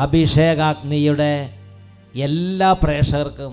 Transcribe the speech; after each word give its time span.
അഭിഷേകാഗ്നിയുടെ 0.00 1.50
എല്ലാ 2.14 2.72
പ്രേക്ഷകർക്കും 2.72 3.52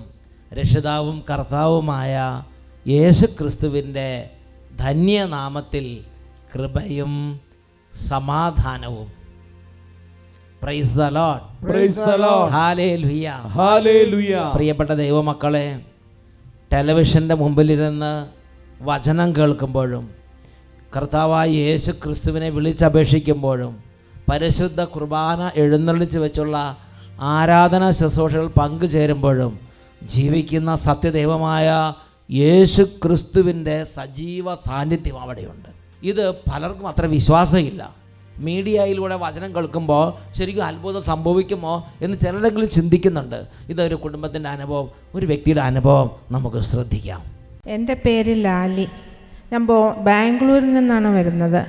രക്ഷിതാവും 0.54 1.24
കർത്താവുമായ 1.30 2.42
യേശു 2.88 3.26
ക്രിസ്തുവിന്റെ 3.26 4.30
ധന്യനാമത്തിൽ 4.80 5.86
കൃപയും 6.56 7.40
സമാധാനവും. 8.10 9.08
പ്രിയപ്പെട്ട 14.56 14.90
ദൈവമക്കളെ 14.92 15.80
ടെലിവിഷന്റെ 16.74 17.36
മുമ്പിലിരുന്ന് 17.36 18.28
വചനം 18.82 19.36
കേൾക്കുമ്പോഴും 19.36 20.06
കർത്താവായ 20.98 21.50
യേശു 21.50 21.92
ക്രിസ്തുവിനെ 21.92 22.50
വിളിച്ചപേക്ഷിക്കുമ്പോഴും 22.50 23.84
പരിശുദ്ധ 24.32 24.84
കുർബാന 24.84 25.52
എഴുന്നള്ളിച്ച് 25.56 26.20
വെച്ചുള്ള 26.20 26.78
ആരാധന 27.20 27.90
ശുശ്രൂഷകൾ 27.90 28.48
പങ്കുചേരുമ്പോഴും 28.48 29.60
ജീവിക്കുന്ന 30.04 30.76
സത്യദൈവമായ 30.76 31.94
യേശു 32.32 32.84
ക്രിസ്തുവിന്റെ 32.84 33.84
സജീവ 33.84 34.56
സാന്നിധ്യം 34.56 35.22
അവിടെയുണ്ട്. 35.22 35.70
ഇത് 36.04 36.32
പലർക്കും 36.32 36.88
അത്ര 36.88 37.06
വിശ്വാസമില്ല. 37.06 37.96
മീഡിയയിലൂടെ 38.38 39.16
വചനം 39.16 39.56
കേൾക്കുമ്പോൾ 39.56 40.34
ശരിക്കും 40.34 40.66
അത്ഭുതം 40.66 41.04
സംഭവിക്കുമോ 41.04 41.88
എന്ന് 42.02 42.18
ചിലരെങ്കിലും 42.18 42.70
ചിന്തിക്കുന്നുണ്ട്. 42.70 43.46
ഇതൊരു 43.70 43.96
കുടുംബത്തിന്റെ 43.96 44.50
അനുഭവം 44.50 44.90
ഒരു 45.16 45.26
വ്യക്തിയുടെ 45.26 45.62
അനുഭവം 45.62 46.12
നമുക്ക് 46.32 46.58
ശ്രദ്ധിക്കാം. 46.58 47.22
എന്റെ 47.68 47.94
പേര് 47.94 48.44
ലാലി. 48.46 48.88
ഞാൻ 49.54 49.66
ബോ 49.66 49.92
ബാംഗ്ലൂരിൽ 49.92 50.72
നിന്നാണ് 50.72 51.08
വരുന്നത്. 51.08 51.66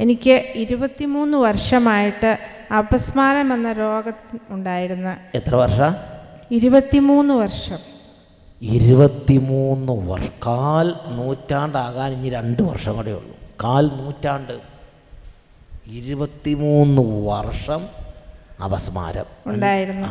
എനിക്ക് 0.00 0.52
ഇരുപത്തിമൂന്ന് 0.54 1.38
വർഷമായിട്ട് 1.38 2.38
അപസ്മാരം 2.78 3.54
എന്ന 3.54 3.72
രോഗം 3.72 4.12
ഉണ്ടായിരുന്ന. 4.50 5.16
എത്ര 5.34 5.54
വർഷം? 5.54 5.94
ഇരുപത്തിമൂന്ന് 6.50 7.34
വർഷം. 7.34 7.78
ഇരുപത്തിമൂന്ന് 8.62 9.92
വർഷം 9.92 10.32
കാൽ 10.46 10.94
നൂറ്റാണ്ടാകാൻ 11.08 12.12
ഇനി 12.12 12.28
രണ്ട് 12.28 12.62
വർഷം 12.62 12.96
കൂടെ 12.96 13.10
ഉള്ളൂ. 13.10 13.36
കാൽ 13.64 13.86
നൂറ്റാണ്ട്. 13.86 14.52
ഇരുപത്തിമൂന്ന് 15.92 17.02
വർഷം 17.02 17.86
അപസ്മാരം. 18.64 19.24
ഉണ്ടായിരുന്നു. 19.46 20.08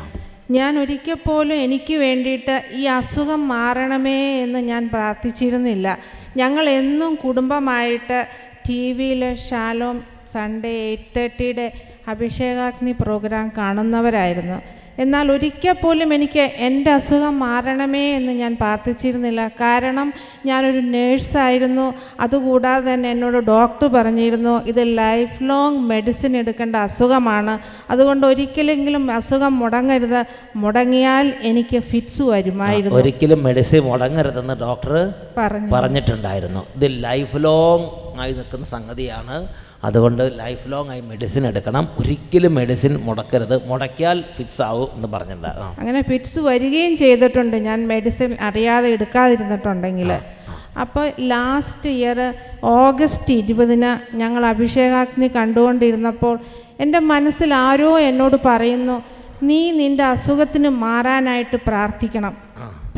ഞാൻ 0.51 0.79
ഒരിക്കൽ 0.79 1.13
പോലും 1.13 1.55
എനിക്ക് 1.55 1.93
വേണ്ടിയിട്ട് 1.93 2.63
ഈ 2.73 2.83
അസുഖം 2.83 3.47
മാറണമേ 3.47 4.43
എന്ന് 4.43 4.59
ഞാൻ 4.59 4.89
പ്രാർത്ഥിച്ചിരുന്നില്ല. 4.89 5.99
ഞങ്ങൾ 6.35 6.69
എന്നും 6.69 7.15
കുടുംബമായിട്ട് 7.15 8.27
ടി 8.67 8.91
വിയിൽ 8.91 9.35
ഷാലോം 9.35 10.03
സൺഡേ 10.27 10.69
എയ്റ്റ് 10.69 11.15
തേർട്ടിയുടെ 11.15 11.71
അഭിഷേകാഗ്നി 12.07 12.91
പ്രോഗ്രാം 12.91 13.51
കാണുന്നവരായിരുന്നു. 13.57 14.78
എന്നാൽ 14.99 15.31
ഒരിക്കൽ 15.31 15.75
പോലും 15.83 16.13
എനിക്ക് 16.13 16.39
എന്റെ 16.39 16.91
അസുഖം 16.91 17.39
മാറണമേ 17.39 18.15
എന്ന് 18.15 18.31
ഞാൻ 18.31 18.55
പ്രാർത്ഥിച്ചിരുന്നില്ല. 18.55 19.47
കാരണം 19.47 20.13
ഞാനൊരു 20.45 20.79
നേഴ്സായിരുന്നു. 20.79 21.93
അതുകൂടാതെ 22.19 22.93
തന്നെ 22.93 23.11
എന്നോട് 23.11 23.37
ഡോക്ടർ 23.37 23.87
പറഞ്ഞിരുന്നു 23.87 24.65
ഇത് 24.65 24.97
ലൈഫ് 24.97 25.37
ലോങ് 25.41 25.77
മെഡിസിൻ 25.77 26.37
എടുക്കേണ്ട 26.37 26.75
അസുഖമാണ്. 26.75 27.59
അതുകൊണ്ട് 27.89 28.27
ഒരിക്കലെങ്കിലും 28.27 29.11
അസുഖം 29.11 29.59
മുടങ്ങരുത്. 29.59 30.21
മുടങ്ങിയാൽ 30.55 31.33
എനിക്ക് 31.41 31.79
ഫിറ്റ്സ് 31.79 32.21
വരുമായിരുന്നു. 32.21 32.95
ഒരിക്കലും 32.95 33.43
മെഡിസിൻ 33.43 33.79
മുടങ്ങരുതെന്ന് 33.79 34.53
ഡോക്ടർ 34.53 35.13
പറഞ്ഞു 35.37 35.71
പറഞ്ഞിട്ടുണ്ടായിരുന്നു. 35.71 36.65
ഇത് 36.75 37.03
ലൈഫ് 37.03 37.35
ലോങ് 37.35 37.87
ആയി 38.19 38.33
നിൽക്കുന്ന 38.33 38.65
സംഗതിയാണ്. 38.65 39.47
അതുകൊണ്ട് 39.87 40.23
ലൈഫ് 40.39 40.71
ലോങ് 40.71 40.89
ആയി 40.93 41.01
മെഡിസിൻ 41.01 41.43
എടുക്കണം. 41.47 41.83
ഒരിക്കലും 41.99 42.53
മെഡിസിൻ 42.55 42.93
മുടക്കരുത്. 43.05 43.55
മുടക്കിയാൽ 43.69 44.23
ഫിറ്റ്സ് 44.37 44.61
ആവും 44.61 44.89
എന്ന് 44.95 45.07
പറഞ്ഞിട്ടുണ്ട്. 45.13 45.47
അങ്ങനെ 45.79 46.01
ഫിറ്റ്സ് 46.01 46.39
വരികയും 46.39 46.97
ചെയ്തിട്ടുണ്ട്. 46.97 47.55
ഞാൻ 47.69 47.87
മെഡിസിൻ 47.87 48.37
അറിയാതെ 48.47 48.89
എടുക്കാതിരുന്നിട്ടുണ്ടെങ്കിൽ. 48.89 50.11
അപ്പോൾ 50.81 51.05
ലാസ്റ്റ് 51.19 51.89
ഇയർ 51.89 52.19
ഓഗസ്റ്റ് 52.63 53.33
ഇരുപതിന് 53.33 53.91
ഞങ്ങൾ 54.15 54.45
അഭിഷേകാഗ്നി 54.45 55.27
കണ്ടുകൊണ്ടിരുന്നപ്പോൾ 55.37 56.35
എന്റെ 56.79 56.99
മനസ്സിൽ 57.13 57.53
ആരോ 57.53 57.99
എന്നോട് 58.09 58.37
പറയുന്നു 58.45 58.97
നീ 59.49 59.71
നിന്റെ 59.71 60.03
അസുഖത്തിന് 60.03 60.69
മാറാനായിട്ട് 60.69 61.57
പ്രാർത്ഥിക്കണം. 61.67 62.33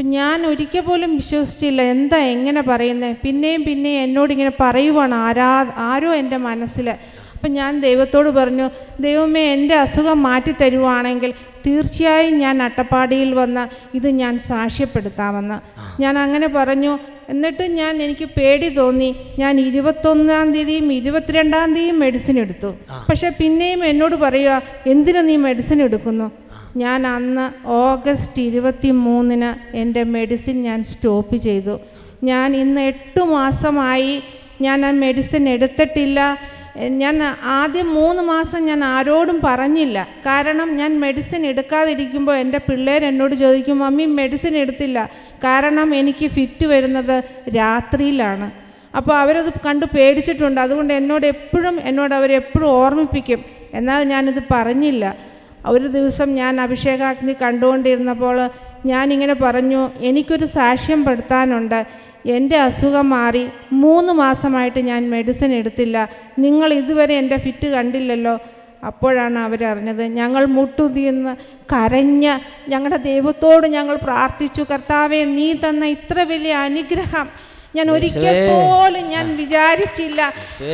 അപ്പം 0.01 0.11
ഞാൻ 0.11 0.45
ഒരിക്കൽ 0.45 0.79
പോലും 0.79 1.15
വിശ്വസിച്ചില്ല. 1.15 1.81
എന്താ 1.81 2.17
എങ്ങനെ 2.17 2.61
പറയുന്നത് 2.61 3.17
പിന്നെയും 3.25 3.63
പിന്നെയും 3.63 4.03
എന്നോട് 4.03 4.31
ഇങ്ങനെ 4.31 4.51
പറയുവാണ് 4.59 5.15
ആരാ 5.15 5.73
ആരോ 5.77 6.13
എന്റെ 6.13 6.37
മനസ്സിൽ 6.37 6.89
അപ്പം 6.89 7.51
ഞാൻ 7.51 7.81
ദൈവത്തോട് 7.81 8.29
പറഞ്ഞു 8.29 8.69
ദൈവമേ 8.99 9.53
എന്റെ 9.53 9.75
അസുഖം 9.75 10.23
മാറ്റി 10.23 10.53
തരുവാണെങ്കിൽ 10.61 11.33
തീർച്ചയായും 11.67 12.39
ഞാൻ 12.39 12.63
അട്ടപ്പാടിയിൽ 12.63 13.33
വന്ന് 13.33 13.95
ഇത് 13.97 14.09
ഞാൻ 14.09 14.37
സാക്ഷ്യപ്പെടുത്താമെന്ന്. 14.37 15.57
ഞാൻ 16.01 16.19
അങ്ങനെ 16.19 16.47
പറഞ്ഞു. 16.47 16.99
എന്നിട്ട് 17.29 17.63
ഞാൻ 17.63 18.03
എനിക്ക് 18.03 18.25
പേടി 18.25 18.69
തോന്നി. 18.69 19.15
ഞാൻ 19.39 19.59
ഇരുപത്തൊന്നാം 19.59 20.53
തീയതിയും 20.53 20.93
ഇരുപത്തിരണ്ടാം 20.93 21.73
തീയതിയും 21.73 21.99
മെഡിസിൻ 21.99 22.39
എടുത്തു. 22.39 22.73
പക്ഷെ 23.09 23.29
പിന്നെയും 23.29 23.85
എന്നോട് 23.85 24.15
പറയുക 24.15 24.61
എന്തിനു 24.87 25.21
നീ 25.21 25.35
മെഡിസിൻ 25.35 25.81
എടുക്കുന്നു? 25.81 26.40
ഞാൻ 26.77 27.07
അന്ന് 27.07 27.67
ഓഗസ്റ്റ് 27.67 28.41
ഇരുപത്തി 28.41 28.91
മൂന്നിന് 28.91 29.75
എന്റെ 29.75 30.03
മെഡിസിൻ 30.03 30.63
ഞാൻ 30.63 30.83
സ്റ്റോപ്പ് 30.83 31.35
ചെയ്തു. 31.35 31.79
ഞാൻ 32.23 32.55
ഇന്ന് 32.55 32.81
എട്ട് 32.81 33.23
മാസമായി 33.23 34.21
ഞാൻ 34.61 34.85
ആ 34.85 34.91
മെഡിസിൻ 34.91 35.49
എടുത്തിട്ടില്ല. 35.49 36.37
ഞാൻ 36.77 37.23
ആദ്യം 37.43 37.93
മൂന്ന് 37.93 38.23
മാസം 38.23 38.65
ഞാൻ 38.65 38.83
ആരോടും 38.83 39.39
പറഞ്ഞില്ല. 39.43 40.07
കാരണം 40.25 40.75
ഞാൻ 40.75 40.99
മെഡിസിൻ 40.99 41.45
എടുക്കാതിരിക്കുമ്പോൾ 41.45 42.35
എന്റെ 42.35 42.57
പിള്ളേർ 42.57 43.05
എന്നോട് 43.05 43.35
ചോദിക്കും 43.35 43.79
മമ്മി 43.79 44.05
മെഡിസിൻ 44.05 44.57
എടുത്തില്ല. 44.57 45.09
കാരണം 45.43 45.95
എനിക്ക് 45.95 46.27
ഫിറ്റ് 46.27 46.65
വരുന്നത് 46.65 47.23
രാത്രിയിലാണ്. 47.57 48.51
അപ്പോൾ 48.97 49.15
അവരത് 49.15 49.53
കണ്ട് 49.65 49.85
പേടിച്ചിട്ടുണ്ട്. 49.85 50.61
അതുകൊണ്ട് 50.61 50.93
എന്നോട് 50.93 51.25
എപ്പോഴും 51.25 51.79
എന്നോട് 51.83 52.15
അവരെപ്പോഴും 52.15 52.69
ഓർമ്മിപ്പിക്കും. 52.69 53.45
എന്നാൽ 53.73 54.03
ഞാനിത് 54.03 54.43
പറഞ്ഞില്ല. 54.53 55.30
ഒരു 55.65 55.87
ദിവസം 55.87 56.35
ഞാൻ 56.35 56.61
അഭിഷേകാഗ്നി 56.61 57.35
കണ്ടുകൊണ്ടിരുന്നപ്പോൾ 57.41 58.49
ഞാനിങ്ങനെ 58.85 59.33
പറഞ്ഞു 59.33 59.89
എനിക്കൊരു 59.99 60.45
സാക്ഷ്യം 60.45 61.05
പെടുത്താനുണ്ട്. 61.05 61.85
എന്റെ 62.25 62.57
അസുഖം 62.57 63.09
മാറി 63.09 63.47
മൂന്ന് 63.73 64.13
മാസമായിട്ട് 64.13 64.79
ഞാൻ 64.79 65.09
മെഡിസിൻ 65.09 65.51
എടുത്തില്ല. 65.51 66.09
നിങ്ങൾ 66.39 66.73
ഇതുവരെ 66.73 67.13
എന്റെ 67.17 67.37
ഫിറ്റ് 67.37 67.67
കണ്ടില്ലല്ലോ. 67.67 68.39
അപ്പോഴാണ് 68.85 69.39
അവരറിഞ്ഞത് 69.39 70.03
ഞങ്ങൾ 70.03 70.45
മുട്ടുതിയെന്ന് 70.45 71.35
കരഞ്ഞ് 71.73 72.39
ഞങ്ങളുടെ 72.69 72.97
ദൈവത്തോട് 72.97 73.67
ഞങ്ങൾ 73.67 73.95
പ്രാർത്ഥിച്ചു 73.95 74.61
കർത്താവെ 74.61 75.23
നീ 75.23 75.53
തന്ന 75.53 75.85
ഇത്ര 75.85 76.23
വലിയ 76.23 76.53
അനുഗ്രഹം 76.53 77.50
ഞാൻ 77.77 77.87
ഒരിക്കൽ 77.95 78.37
പോലും 78.51 79.05
ഞാൻ 79.13 79.25
വിചാരിച്ചില്ല. 79.41 80.21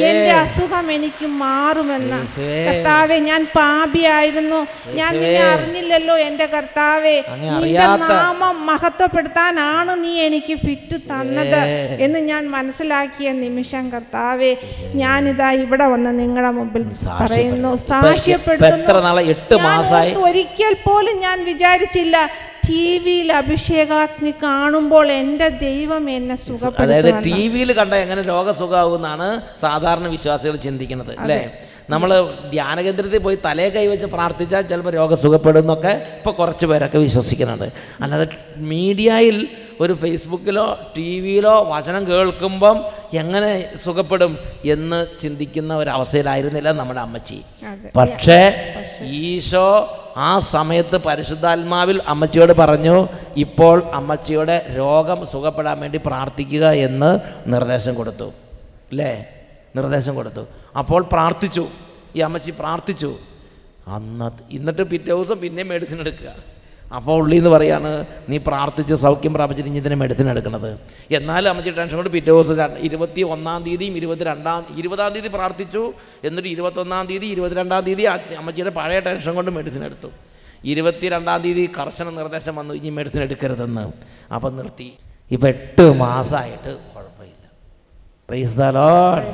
എന്റെ 0.09 0.31
അസുഖം 0.43 0.85
എനിക്ക് 0.95 1.27
മാറുമെന്ന്. 1.41 2.19
കർത്താവെ 2.67 3.17
ഞാൻ 3.27 3.41
പാപിയായിരുന്നു. 3.57 4.59
ഞാൻ 4.99 5.11
നിന്നെ 5.21 5.43
അറിഞ്ഞില്ലല്ലോ 5.51 6.15
എന്റെ 6.27 6.47
കർത്താവെ. 6.55 7.15
നിന്റെ 7.63 7.85
നാമം 8.13 8.57
മഹത്വപ്പെടുത്താനാണ് 8.69 9.93
നീ 10.03 10.13
എനിക്ക് 10.27 10.55
ഫിറ്റ് 10.65 10.97
തന്നത് 11.11 11.61
എന്ന് 12.05 12.19
ഞാൻ 12.31 12.43
മനസ്സിലാക്കിയ 12.55 13.27
നിമിഷം 13.43 13.85
കർത്താവെ 13.93 14.51
ഞാനിതാ 15.03 15.51
ഇവിടെ 15.63 15.87
വന്ന് 15.93 16.13
നിങ്ങളുടെ 16.21 16.51
മുമ്പിൽ 16.59 16.83
പറയുന്നു 17.21 17.71
സാക്ഷ്യപ്പെടുത്തുന്നു. 17.91 18.85
ഒരിക്കൽ 20.27 20.75
പോലും 20.87 21.15
ഞാൻ 21.27 21.37
വിചാരിച്ചില്ല. 21.51 22.17
ടി 22.67 22.97
വിയിൽ 23.05 23.29
അഭിഷേകാഗ്നി 23.33 24.33
കാണുമ്പോൾ 24.43 25.11
എന്റെ 25.11 25.47
ദൈവം 25.65 26.09
എന്നെ 26.09 26.35
അതായത് 26.79 27.11
ടി 27.25 27.47
വിയിൽ 27.47 27.71
കണ്ട 27.73 27.93
എങ്ങനെ 27.93 28.21
രോഗസുഖമാകുമെന്നാണ് 28.21 29.27
സാധാരണ 29.61 30.07
വിശ്വാസികൾ 30.07 30.55
ചിന്തിക്കുന്നത് 30.55 31.13
അല്ലേ? 31.19 31.39
നമ്മൾ 31.89 32.09
ധ്യാനകേന്ദ്രത്തിൽ 32.51 33.19
പോയി 33.19 33.37
തലേ 33.45 33.69
കൈവച്ച് 33.69 34.05
പ്രാർത്ഥിച്ചാൽ 34.05 34.61
ചിലപ്പോൾ 34.61 34.93
രോഗം 34.93 35.17
സുഖപ്പെടും 35.17 35.59
എന്നൊക്കെ 35.59 35.93
ഇപ്പോൾ 36.17 36.31
കുറച്ച് 36.31 36.65
പേരൊക്കെ 36.65 36.97
വിശ്വസിക്കുന്നുണ്ട്. 36.97 37.67
അല്ലാതെ 38.01 38.27
മീഡിയയിൽ 38.71 39.37
ഒരു 39.81 39.93
ഫേസ്ബുക്കിലോ 39.93 40.65
ടി 40.97 41.19
വിയിലോ 41.19 41.55
വചനം 41.73 42.03
കേൾക്കുമ്പം 42.11 42.77
എങ്ങനെ 43.13 43.51
സുഖപ്പെടും 43.83 44.33
എന്ന് 44.65 44.99
ചിന്തിക്കുന്ന 45.19 45.75
ഒരവസ്ഥയിലായിരുന്നില്ല 45.75 46.71
നമ്മുടെ 46.71 46.99
അമ്മച്ചി. 46.99 47.39
പക്ഷേ 47.95 48.39
ഈശോ 49.23 49.67
ആ 50.17 50.39
സമയത്ത് 50.39 50.97
പരിശുദ്ധാത്മാവിൽ 50.97 52.01
അമ്മച്ചിയോട് 52.07 52.53
പറഞ്ഞു 52.53 53.07
ഇപ്പോൾ 53.37 53.83
അമ്മച്ചിയുടെ 53.83 54.65
രോഗം 54.77 55.25
സുഖപ്പെടാൻ 55.25 55.79
വേണ്ടി 55.79 55.99
പ്രാർത്ഥിക്കുക 56.05 56.71
എന്ന് 56.71 57.19
നിർദ്ദേശം 57.47 57.93
കൊടുത്തു. 57.95 58.27
അല്ലേ 58.91 59.25
നിർദ്ദേശം 59.75 60.15
കൊടുത്തു. 60.15 60.47
അപ്പോൾ 60.77 61.03
പ്രാർത്ഥിച്ചു. 61.03 61.67
ഈ 62.15 62.19
അമ്മച്ചി 62.19 62.51
പ്രാർത്ഥിച്ചു. 62.51 63.11
അന്ന് 63.87 64.29
എന്നിട്ട് 64.51 64.83
പിറ്റേ 64.83 65.11
ദിവസം 65.13 65.39
പിന്നെ 65.39 65.63
മെഡിസിൻ 65.63 65.99
എടുക്കുക. 65.99 66.56
അപ്പോൾ 66.95 67.15
ഉള്ളി 67.21 67.37
എന്ന് 67.41 67.51
പറയാണ് 67.53 67.91
നീ 68.29 68.37
പ്രാർത്ഥിച്ച് 68.49 68.95
സൗഖ്യം 69.03 69.33
പ്രാപിച്ചിട്ട് 69.37 69.69
ഇനി 69.71 69.79
ഇതിനെ 69.83 69.95
മെഡിസിൻ 70.01 70.27
എടുക്കണത്. 70.33 70.69
എന്നാലും 71.17 71.49
അമ്മച്ചി 71.51 71.71
ടെൻഷൻ 71.79 71.95
കൊണ്ട് 71.99 72.11
പിറ്റേ 72.15 72.31
ദിവസം 72.31 72.75
ഇരുപത്തി 72.87 73.21
ഒന്നാം 73.35 73.59
തീയതിയും 73.65 73.95
ഇരുപത്തിരണ്ടാം 74.01 74.61
ഇരുപതാം 74.81 75.09
തീയതി 75.15 75.31
പ്രാർത്ഥിച്ചു. 75.37 75.83
എന്നിട്ട് 76.27 76.49
ഇരുപത്തൊന്നാം 76.55 77.03
തീയതി 77.09 77.27
ഇരുപത്തിരണ്ടാം 77.35 77.81
തീയതി 77.87 78.05
അമ്മച്ചിയുടെ 78.41 78.73
പഴയ 78.79 78.99
ടെൻഷൻ 79.07 79.35
കൊണ്ട് 79.39 79.51
മെഡിസിൻ 79.57 79.83
എടുത്തു. 79.89 80.11
ഇരുപത്തിരണ്ടാം 80.73 81.41
തീയതി 81.43 81.65
കർശന 81.79 82.09
നിർദ്ദേശം 82.19 82.55
വന്നു 82.59 82.73
ഇനി 82.79 82.89
മെഡിസിൻ 82.99 83.21
എടുക്കരുതെന്ന്. 83.27 83.85
അപ്പം 84.35 84.51
നിർത്തി. 84.59 84.89
ഇപ്പം 85.31 85.49
എട്ട് 85.53 85.85
മാസമായിട്ട് 86.03 86.71
കുഴപ്പമില്ല. 86.93 87.45
പ്രൈസ് 88.29 88.55
ദ 88.61 88.69
ലോർഡ് 88.77 89.33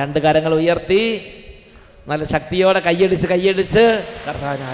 രണ്ട് 0.00 0.18
കാര്യങ്ങൾ 0.26 0.54
ഉയർത്തി. 0.60 1.02
നല്ല 2.10 2.24
ശക്തിയോടെ 2.34 2.80
കൈയടിച്ച് 2.88 3.26
കൈയടിച്ച്. 3.34 3.84
കർത്താവിനെ 4.26 4.66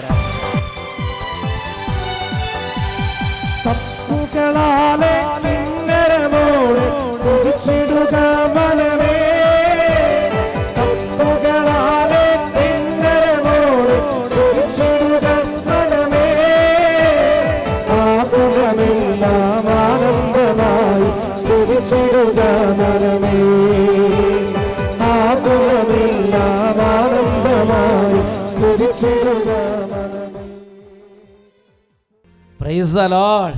തപ്പുകളാലെ 3.69 5.13
നിന്നരമോട് 5.45 6.83
കുടിച്ചിടുക 7.23 8.13
മനമേ 8.55 8.96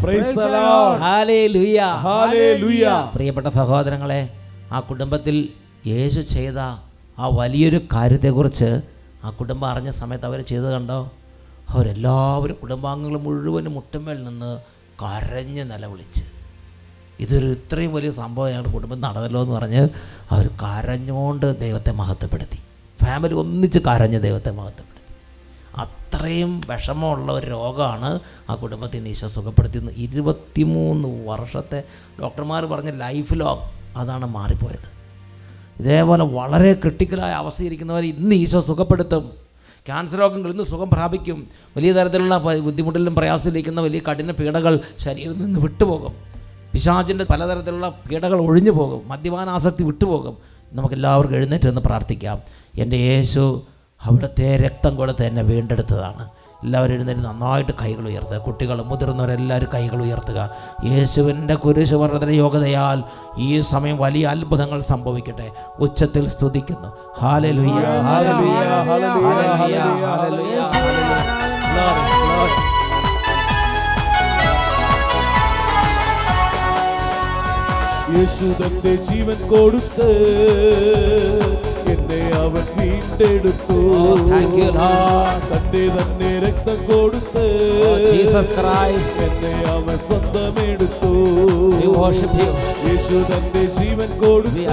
പ്രൈസ് 0.04 0.36
ദ 0.36 0.42
ലോർഡ്. 0.58 1.02
ഹല്ലേലൂയ. 1.02 2.88
പ്രിയപ്പെട്ട 3.16 3.48
സഹോദരങ്ങളെ 3.48 4.22
ആ 4.72 4.80
കുടുംബത്തിൽ 4.80 5.50
യേശു 5.88 6.22
ചെയ്ത 6.22 6.58
ആ 7.20 7.28
വലിയൊരു 7.34 7.80
കാര്യത്തെക്കുറിച്ച് 7.94 8.82
ആ 9.24 9.30
കുടുംബം 9.30 9.68
അറിഞ്ഞ 9.70 9.90
സമയത്ത് 9.90 10.26
അവർ 10.26 10.42
ചെയ്ത് 10.42 10.68
കണ്ടോ? 10.72 11.12
അവരെല്ലാവരും 11.70 12.58
കുടുംബാംഗങ്ങൾ 12.62 13.20
മുഴുവനും 13.20 13.74
മുട്ടുമേൽ 13.74 14.24
നിന്ന് 14.24 14.52
കരഞ്ഞ് 15.04 15.72
നിലവിളിച്ച്. 15.72 16.24
ഇതൊരു 17.20 17.46
ഇത്രയും 17.46 17.94
വലിയ 17.94 18.12
സംഭവം 18.12 18.50
ഞങ്ങളുടെ 18.50 18.72
കുടുംബം 18.72 19.02
നടന്നല്ലോ 19.02 19.42
എന്ന് 19.42 19.56
പറഞ്ഞ് 19.56 19.90
അവർ 20.32 20.46
കരഞ്ഞുകൊണ്ട് 20.64 21.60
ദൈവത്തെ 21.60 21.92
മഹത്വപ്പെടുത്തി. 21.92 22.60
ഫാമിലി 23.04 23.34
ഒന്നിച്ച് 23.34 23.80
കരഞ്ഞ് 23.80 24.22
ദൈവത്തെ 24.22 24.52
മഹത്വപ്പെടുത്തി. 24.52 24.89
അത്രയും 26.14 26.62
വിഷമമുള്ള 26.70 27.32
ഒരു 27.32 27.46
രോഗമാണ് 27.46 28.20
ആ 28.50 28.56
കുടുംബത്തിൽ 28.56 28.98
നിന്ന് 28.98 29.10
ഈശോ 29.10 29.28
ഇരുപത്തിമൂന്ന് 29.98 31.28
വർഷത്തെ 31.28 31.84
ഡോക്ടർമാർ 32.22 32.66
പറഞ്ഞ 32.66 32.90
ലൈഫ് 32.90 33.34
ലോങ് 33.34 33.98
അതാണ് 33.98 34.26
മാറിപ്പോയത്. 34.26 35.00
ഇതേപോലെ 35.82 36.24
വളരെ 36.24 36.74
ക്രിട്ടിക്കലായ 36.74 37.32
അവസ്ഥയിരിക്കുന്നവർ 37.32 38.04
ഇന്ന് 38.04 38.36
ഈശോ 38.36 38.62
സുഖപ്പെടുത്തും. 38.62 39.32
ക്യാൻസർ 39.86 40.20
രോഗങ്ങൾ 40.20 40.52
ഇന്ന് 40.52 40.64
സുഖം 40.64 40.90
പ്രാപിക്കും. 40.90 41.48
വലിയ 41.78 41.92
തരത്തിലുള്ള 41.92 42.38
ബുദ്ധിമുട്ടിലും 42.38 43.16
പ്രയാസത്തിലിരിക്കുന്ന 43.16 43.82
വലിയ 43.82 44.00
കഠിന 44.12 44.32
പീഡകൾ 44.32 44.80
ശരീരത്തിൽ 45.00 45.46
നിന്ന് 45.46 45.60
വിട്ടുപോകും. 45.60 46.14
പിശാചിന്റെ 46.74 47.26
പലതരത്തിലുള്ള 47.26 47.90
പീഡകൾ 47.90 48.40
ഒഴിഞ്ഞു 48.42 48.72
പോകും 48.72 49.08
മദ്യപാനാസക്തി 49.08 49.84
വിട്ടുപോകും. 49.84 50.38
നമുക്കെല്ലാവർക്കും 50.74 51.36
എഴുന്നേറ്റ് 51.36 51.70
എന്ന് 51.70 51.82
പ്രാർത്ഥിക്കാം. 51.82 52.40
എന്റെ 52.80 52.98
യേശു 52.98 53.64
അവിടുത്തെ 54.08 54.58
രക്തം 54.58 54.96
കൊടുത്ത് 54.96 55.24
എന്നെ 55.24 55.42
വീണ്ടെടുത്തതാണ്. 55.42 56.30
എല്ലാവരും 56.64 56.94
എഴുന്നേറ്റ് 56.94 57.22
നന്നായിട്ട് 57.22 57.72
കൈകൾ 57.82 58.08
ഉയർത്തുക. 58.08 58.38
കുട്ടികൾ 58.38 58.82
മുതിർന്നവരെല്ലാവരും 58.82 59.70
കൈകൾ 59.74 60.02
ഉയർത്തുക. 60.02 60.40
യേശുവിന്റെ 60.86 61.56
കുരിശ് 61.56 61.94
യോഗ്യതയാൽ 62.42 63.04
ഈ 63.38 63.60
സമയം 63.60 63.98
വലിയ 63.98 64.28
അത്ഭുതങ്ങൾ 64.28 64.82
സംഭവിക്കട്ടെ. 64.82 65.52
ഉച്ചത്തിൽ 65.80 66.28
സ്തുതിക്കുന്നു. 66.30 66.90
ഹാലലുയ്യ 67.22 67.86
ഹാലലുയ്യ 68.08 68.66
ഹാലലുയ്യ 68.90 69.80
ഹാലലുയ്യ 70.06 70.60
Glory, 71.74 72.04
glory. 72.12 72.56
യേശു 78.16 78.48
തന്റെ 78.60 78.96
ജീവൻ 78.96 79.38
കൊടുത്ത് 79.48 80.08
വീണ്ടെടുത്തു 83.22 83.76
Oh. 84.02 84.12
തന്റെ 85.50 85.84
തന്നെ 85.96 86.30
രക്തം 86.44 86.78
കൊടുത്ത് 86.90 87.44
Oh, 87.82 87.96
എന്നെ 89.26 89.54
അവൻ 89.72 89.98
സ്വന്തമെടുത്തു. 90.06 91.10
യേശു 92.86 93.18
തന്റെ 93.30 93.64
ജീവൻ 93.78 94.10
കൊടുത്ത്. 94.22 94.64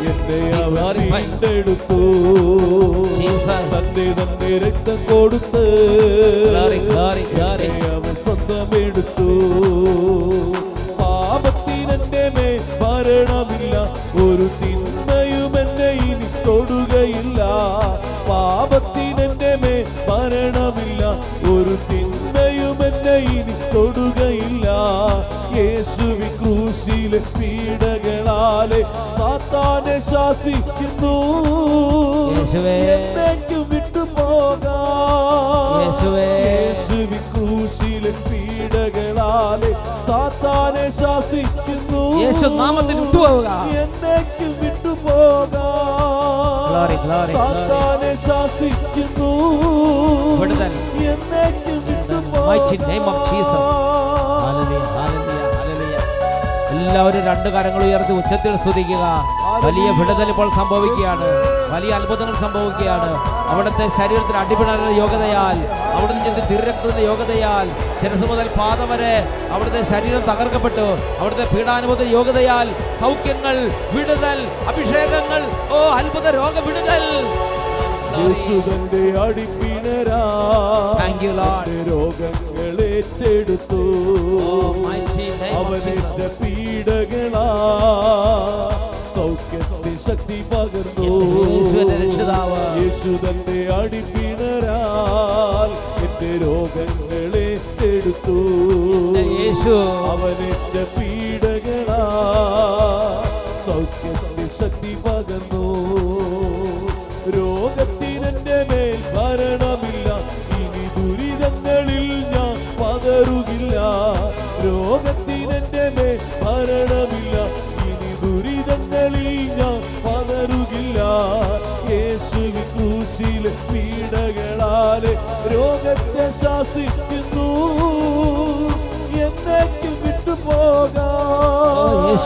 എന്നെ 0.00 0.40
അവൻ. 0.62 0.96
വീണ്ടെടുത്തു. 1.12 1.98
തന്റെ 3.70 4.06
തന്നെ 4.18 4.52
രക്തം 4.64 4.98
കൊടുത്ത് 5.10 5.64
അവൻ 7.90 8.14
സ്വന്തമെടുത്തു. 8.24 9.28
പാപത്തിനെന്റെ 10.98 12.24
മേൽ 12.36 12.60
ഭരണമില്ല 12.80 13.43
തൊടുകയില്ല 23.74 24.66
യേശുവി 25.56 26.28
ക്രൂശിലെ 26.38 27.20
പീഡകളാലെ 27.36 28.82
സാത്താനെ 29.18 29.96
ശാസിക്കുന്നു. 30.10 31.14
എന്നേക്കും 32.34 33.64
യേശുവേ. 35.84 36.28
ക്രൂശിലെ 37.30 38.12
പീഡകളാലെ 38.28 39.72
സാത്താനെ 40.06 40.86
ശാസിക്കുന്നു 41.00 42.02
യേശു 42.16 42.46
നാമത്തിൽ 42.60 43.00
വിട്ടുപോവുക. 43.00 43.50
എന്നേക്കും 43.82 44.52
വിട്ടുപോകാം. 44.60 45.64
സാത്താനെ 47.32 48.12
ശാസിക്കുന്നു 48.26 49.30
mighty 52.46 52.76
name 52.90 53.06
of 53.12 53.18
Jesus. 53.30 53.64
എല്ലാവരും 56.74 57.22
രണ്ട് 57.28 57.48
കരങ്ങൾ 57.54 57.82
ഉയർത്തി 57.86 58.12
ഉച്ചത്തിൽ 58.20 58.52
സ്തുതിക്കുക. 58.62 59.04
വലിയ 59.64 59.88
വിടുതൽ 59.98 60.28
ഇപ്പോൾ 60.32 60.48
സംഭവിക്കുകയാണ്. 60.58 61.28
വലിയ 61.74 61.90
അത്ഭുതങ്ങൾ 61.98 62.34
സംഭവിക്കുകയാണ്. 62.44 63.10
അവിടുത്തെ 63.52 63.86
ശരീരത്തിന് 63.98 64.38
അടിപിടാനുള്ള 64.42 64.90
യോഗ്യതയാൽ 65.00 65.58
അവിടുന്ന് 65.96 66.22
ചെന്ന് 66.26 66.42
തിരുരക്തത്തിന്റെ 66.50 67.02
യോഗ്യതയാൽ 67.10 67.66
ശിരസ് 68.00 68.26
മുതൽ 68.30 68.48
പാദം 68.58 68.88
വരെ 68.92 69.14
അവിടുത്തെ 69.54 69.82
ശരീരം 69.92 70.22
തകർക്കപ്പെട്ടു. 70.30 70.86
അവിടുത്തെ 71.20 71.46
പീഡാനുഭവ 71.54 72.06
യോഗ്യതയാൽ 72.16 72.68
സൗഖ്യങ്ങൾ 73.02 73.56
വിടുതൽ 73.96 74.40
അഭിഷേകങ്ങൾ 74.72 75.42
ഓ 75.76 75.80
അത്ഭുത 75.98 76.26
രോഗ 76.38 76.56
വിടുതൽ. 76.68 77.04
You, 81.22 81.32
Lord. 81.32 81.68
രോഗങ്ങൾ 81.88 82.82
ഏറ്റെടുത്തു. 82.82 83.82
Oh. 84.36 84.74
പീഡകളാ 86.40 87.46
സൗഖ്യത്തിൽ 89.14 89.96
ശക്തി 90.06 90.44
പകർന്നു. 90.52 91.10
യേശുവിന്റെ 91.50 91.96
രക്ഷിതാവ്. 91.96 92.60
യേശു 92.80 93.10
തന്റെ 93.24 93.58
അടിപ്പിണരാൽ 93.74 95.70
എന്റെ 96.04 96.46
രോഗങ്ങളെ 96.46 97.58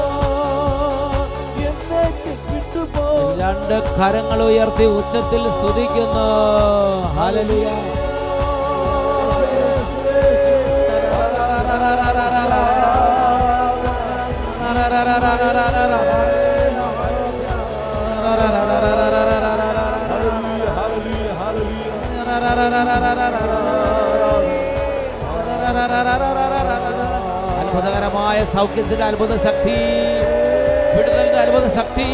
എന്നേക്കും 1.56 2.54
വിട്ടുപോകാം. 2.54 3.40
രണ്ട് 3.40 3.96
കരങ്ങൾ 3.96 4.42
ഉയർത്തി 4.42 4.84
ഉച്ചത്തിൽ 4.84 5.50
സ്തുതിക്കുന്നു. 5.50 6.26
ഹല്ലേലൂയ. 7.14 7.89
അത്ഭുതകരമായ 27.90 28.38
സൗഖ്യത്തിന്റെ 28.44 29.04
അത്ഭുത 29.04 29.32
ശക്തി. 29.46 29.78
വിടുതലിന്റെ 30.96 31.40
അത്ഭുത 31.44 31.66
ശക്തി. 31.78 32.08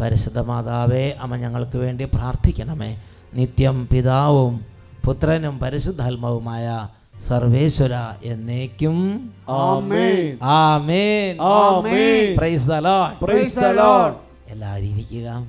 പരിശുദ്ധ 0.00 0.38
മാതാവേ 0.48 1.02
അമ്മ 1.20 1.36
ഞങ്ങൾക്ക് 1.36 1.76
വേണ്ടി 1.76 2.04
പ്രാർത്ഥിക്കണമേ. 2.04 2.90
നിത്യം 3.34 3.76
പിതാവും 3.92 4.54
പുത്രനും 5.04 5.58
പരിശുദ്ധാത്മാവുമായ 5.58 6.88
സർവേശ്വര 7.28 7.94
എന്നേക്കും. 8.22 8.96
എല്ലാവരും 14.48 14.88
ഇരിക്കുക. 14.88 15.46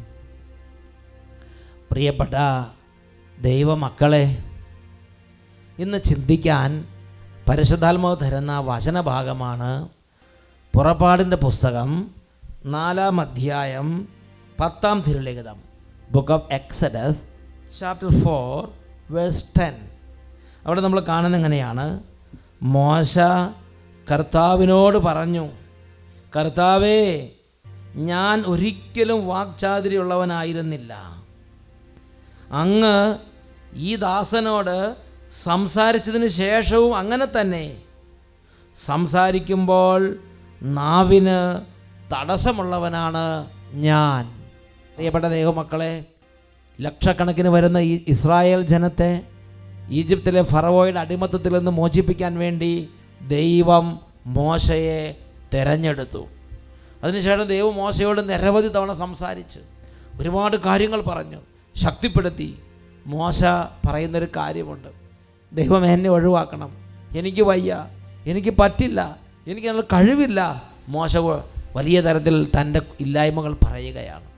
പ്രിയപ്പെട്ട 1.92 2.36
ദൈവമക്കളെ 3.42 4.44
ഇന്ന് 5.80 5.98
ചിന്തിക്കാൻ 6.02 6.86
പരിശുദ്ധാത്മാവ് 7.50 8.18
തരുന്ന 8.22 8.60
വചനഭാഗമാണ് 8.60 9.90
പുറപ്പാടിന്റെ 10.74 11.38
പുസ്തകം 11.38 11.90
നാലാം 12.66 13.22
അധ്യായം 13.22 13.88
പത്താം 14.60 15.04
തിരുലിഖിതം 15.08 15.58
book 16.12 16.32
of 16.32 16.54
Exodus 16.54 17.22
chapter 17.80 18.12
four 18.24 18.81
verse 19.12 19.44
ten 19.60 19.76
അവിടെ 20.66 20.82
നമ്മൾ 20.82 21.00
കാണുന്ന 21.00 21.36
എങ്ങനെയാണ്? 21.36 22.04
മോശ 22.64 23.20
കർത്താവിനോട് 24.12 24.98
പറഞ്ഞു 24.98 25.50
കർത്താവേ 26.36 27.30
ഞാൻ 27.96 28.42
ഒരിക്കലും 28.42 29.28
വാക്ചാതിരിയുള്ളവനായിരുന്നില്ല 29.28 30.94
അങ്ങ് 32.52 33.16
ഈ 33.74 33.96
ദാസനോട് 33.96 34.96
സംസാരിച്ചതിന് 35.32 36.28
ശേഷവും 36.28 36.98
അങ്ങനെ 36.98 37.28
തന്നെ. 37.42 37.78
സംസാരിക്കുമ്പോൾ 38.76 40.16
നാവിന് 40.62 41.40
തടസ്സമുള്ളവനാണ് 42.14 43.48
ഞാൻ. 43.74 44.24
പ്രിയപ്പെട്ട 44.96 45.26
ദൈവമക്കളെ 45.26 46.06
ലക്ഷക്കണക്കിന് 46.82 47.48
വരുന്ന 47.48 47.78
ഈ 47.78 48.04
ഇസ്രായേൽ 48.08 48.62
ജനത്തെ 48.62 49.22
ഈജിപ്തിലെ 49.90 50.44
ഫറവോയുടെ 50.44 51.00
അടിമത്തത്തിൽ 51.00 51.58
നിന്ന് 51.58 51.72
മോചിപ്പിക്കാൻ 51.72 52.40
വേണ്ടി 52.40 52.90
ദൈവം 53.28 54.00
മോശയെ 54.26 55.18
തെരഞ്ഞെടുത്തു. 55.54 56.28
അതിനുശേഷം 57.04 57.44
ദൈവം 57.44 57.76
മോശയോട് 57.76 58.30
നിരവധി 58.30 58.68
തവണ 58.68 58.94
സംസാരിച്ച് 58.94 59.60
ഒരുപാട് 60.22 60.58
കാര്യങ്ങൾ 60.58 61.02
പറഞ്ഞു. 61.02 61.38
ശക്തിപ്പെടുത്തി. 61.76 62.56
മോശ 63.06 63.44
പറയുന്നൊരു 63.88 64.28
കാര്യമുണ്ട്. 64.36 64.88
ദൈവം 65.56 65.86
എന്നെ 65.86 66.10
ഒഴിവാക്കണം. 66.10 66.78
എനിക്ക് 67.18 67.42
വയ്യ. 67.42 67.88
എനിക്ക് 68.26 68.54
പറ്റില്ല. 68.60 69.18
എനിക്ക് 69.48 69.68
അതിനുള്ള 69.68 70.00
കഴിവില്ല. 70.00 70.64
മോശ 70.88 71.18
വലിയ 71.76 72.02
തരത്തിൽ 72.02 72.48
തന്റെ 72.62 72.82
ഇല്ലായ്മകൾ 73.00 73.58
പറയുകയാണ്. 73.66 74.31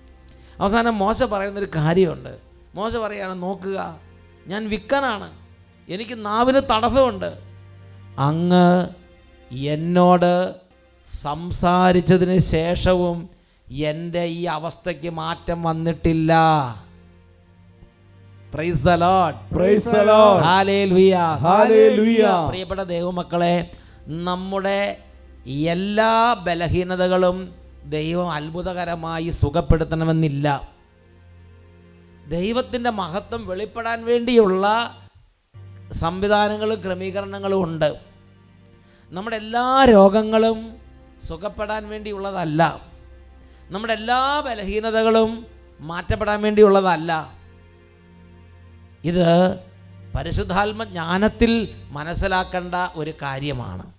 അവസാനം 0.64 0.98
മോശ 0.98 1.24
പറയുന്നൊരു 1.24 1.68
കാര്യമുണ്ട്. 1.76 2.38
മോശ 2.76 2.96
പറയാണ് 2.96 3.44
നോക്കുക 3.44 3.98
ഞാൻ 4.48 4.70
വിക്കനാണ്. 4.70 5.32
എനിക്ക് 5.90 6.26
നാവിന് 6.26 6.62
തടസ്സമുണ്ട്. 6.72 7.38
അങ്ങ് 8.20 8.88
എന്നോട് 9.52 10.56
സംസാരിച്ചതിന് 11.22 12.38
ശേഷവും 12.38 13.30
എന്റെ 13.72 14.24
ഈ 14.24 14.44
അവസ്ഥയ്ക്ക് 14.44 15.10
മാറ്റം 15.10 15.64
വന്നിട്ടില്ല. 15.64 16.34
പ്രിയപ്പെട്ട 22.50 22.82
ദൈവമക്കളെ 22.82 23.72
നമ്മുടെ 24.08 24.98
എല്ലാ 25.48 26.34
ബലഹീനതകളും 26.34 27.63
ദൈവം 27.90 28.32
അത്ഭുതകരമായി 28.32 29.30
സുഖപ്പെടുത്തണമെന്നില്ല. 29.30 30.70
ദൈവത്തിന്റെ 32.28 32.90
മഹത്വം 32.90 33.48
വെളിപ്പെടാൻ 33.48 34.06
വേണ്ടിയുള്ള 34.06 34.98
സംവിധാനങ്ങളും 35.92 36.82
ക്രമീകരണങ്ങളും 36.82 37.64
ഉണ്ട്. 37.64 38.00
നമ്മുടെ 39.12 39.36
എല്ലാ 39.36 39.86
രോഗങ്ങളും 39.86 40.76
സുഖപ്പെടാൻ 41.28 41.90
വേണ്ടിയുള്ളതല്ല. 41.90 42.82
നമ്മുടെ 43.70 43.94
എല്ലാ 43.94 44.40
ബലഹീനതകളും 44.40 45.46
മാറ്റപ്പെടാൻ 45.80 46.42
വേണ്ടിയുള്ളതല്ല. 46.42 47.32
ഇത് 49.04 49.56
പരിശുദ്ധാത്മ 50.16 50.84
ജ്ഞാനത്തിൽ 50.84 51.76
മനസ്സിലാക്കേണ്ട 51.90 52.76
ഒരു 52.96 53.14
കാര്യമാണ്. 53.22 53.94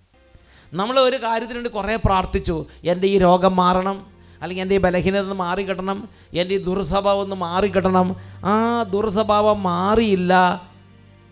നമ്മൾ 0.75 0.99
ഒരു 0.99 1.15
കാര്യത്തിന് 1.15 1.53
വേണ്ടി 1.53 1.69
കുറേ 1.69 1.95
പ്രാർത്ഥിച്ചു. 1.95 2.65
എന്റെ 2.83 3.07
ഈ 3.07 3.17
രോഗം 3.17 3.55
മാറണം 3.55 4.07
അല്ലെങ്കിൽ 4.41 4.63
എന്റെ 4.63 4.75
ഈ 4.75 4.77
ബലഹീനത 4.77 5.19
ഒന്ന് 5.19 5.35
മാറിക്കിട്ടണം 5.35 6.09
എന്റെ 6.33 6.55
ഈ 6.55 6.57
ദുർസ്വഭാവം 6.57 7.19
ഒന്ന് 7.19 7.35
മാറിക്കിട്ടണം. 7.35 8.15
ആ 8.45 8.83
ദുർസ്വഭാവം 8.83 9.63
മാറിയില്ല. 9.63 10.61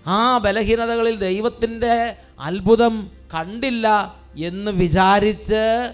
ആ 0.08 0.38
ബലഹീനതകളിൽ 0.38 1.16
ദൈവത്തിന്റെ 1.18 2.16
അത്ഭുതം 2.40 3.12
കണ്ടില്ല 3.34 4.16
എന്ന് 4.38 4.72
വിചാരിച്ച് 4.72 5.94